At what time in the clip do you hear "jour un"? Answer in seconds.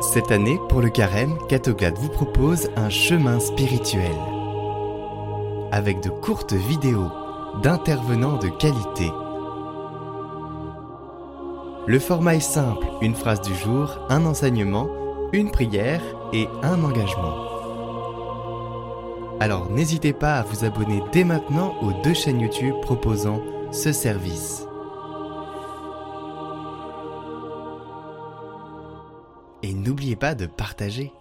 13.54-14.24